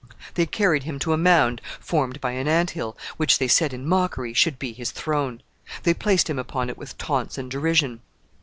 [0.33, 3.85] They carried him to a mound formed by an ant hill, which they said, in
[3.85, 5.43] mockery, should be his throne.
[5.83, 7.99] They placed him upon it with taunts and derision.